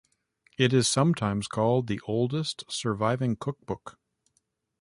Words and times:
It 0.57 0.73
is 0.73 0.89
sometimes 0.89 1.47
called 1.47 1.85
the 1.85 2.01
oldest 2.07 2.63
surviving 2.67 3.35
cookbook. 3.35 3.99